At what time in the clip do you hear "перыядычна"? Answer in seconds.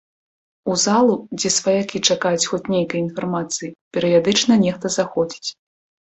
3.99-4.57